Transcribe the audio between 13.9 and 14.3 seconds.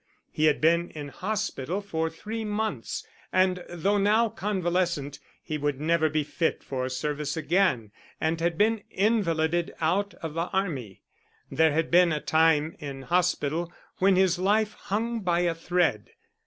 when